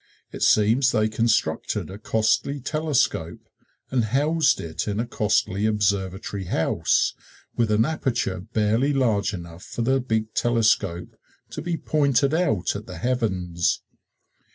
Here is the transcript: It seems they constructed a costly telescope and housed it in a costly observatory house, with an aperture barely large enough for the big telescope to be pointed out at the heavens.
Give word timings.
It 0.31 0.41
seems 0.41 0.91
they 0.93 1.09
constructed 1.09 1.91
a 1.91 1.99
costly 1.99 2.59
telescope 2.59 3.47
and 3.91 4.05
housed 4.05 4.59
it 4.59 4.87
in 4.87 4.99
a 4.99 5.05
costly 5.05 5.67
observatory 5.67 6.45
house, 6.45 7.13
with 7.55 7.69
an 7.69 7.85
aperture 7.85 8.39
barely 8.39 8.93
large 8.93 9.31
enough 9.31 9.61
for 9.63 9.83
the 9.83 9.99
big 10.01 10.33
telescope 10.33 11.15
to 11.51 11.61
be 11.61 11.77
pointed 11.77 12.33
out 12.33 12.75
at 12.75 12.87
the 12.87 12.97
heavens. 12.97 13.83